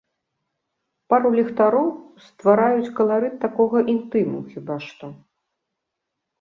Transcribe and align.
Пару 1.13 1.29
ліхтароў 1.39 1.89
ствараюць 2.27 2.93
каларыт 3.01 3.35
такога 3.47 3.77
інтыму, 3.95 4.37
хіба 4.51 4.75
што. 4.91 5.05